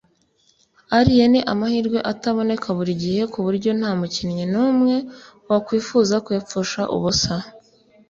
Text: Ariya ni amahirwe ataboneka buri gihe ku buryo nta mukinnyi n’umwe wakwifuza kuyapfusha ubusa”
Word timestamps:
Ariya 0.97 1.25
ni 1.31 1.39
amahirwe 1.53 1.99
ataboneka 2.11 2.67
buri 2.77 2.93
gihe 3.03 3.21
ku 3.31 3.39
buryo 3.45 3.69
nta 3.79 3.91
mukinnyi 3.99 4.45
n’umwe 4.53 4.95
wakwifuza 5.49 6.15
kuyapfusha 6.25 6.81
ubusa” 6.95 7.35